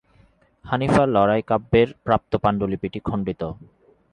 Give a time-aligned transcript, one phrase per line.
[0.65, 3.41] হানিফার লড়াই কাব্যের প্রাপ্ত পান্ডুলিপিটি খন্ডিত।